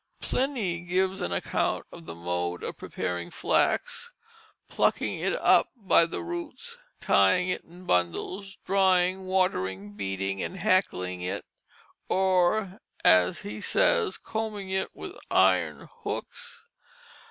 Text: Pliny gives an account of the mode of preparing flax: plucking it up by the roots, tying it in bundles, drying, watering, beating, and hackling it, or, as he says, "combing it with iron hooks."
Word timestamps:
Pliny 0.19 0.79
gives 0.79 1.21
an 1.21 1.31
account 1.31 1.85
of 1.91 2.07
the 2.07 2.15
mode 2.15 2.63
of 2.63 2.75
preparing 2.79 3.29
flax: 3.29 4.11
plucking 4.67 5.19
it 5.19 5.35
up 5.35 5.67
by 5.75 6.07
the 6.07 6.23
roots, 6.23 6.79
tying 6.99 7.49
it 7.49 7.63
in 7.63 7.85
bundles, 7.85 8.57
drying, 8.65 9.25
watering, 9.27 9.93
beating, 9.95 10.41
and 10.41 10.57
hackling 10.63 11.21
it, 11.21 11.45
or, 12.09 12.79
as 13.05 13.41
he 13.43 13.61
says, 13.61 14.17
"combing 14.17 14.71
it 14.71 14.89
with 14.95 15.13
iron 15.29 15.87
hooks." 16.03 16.65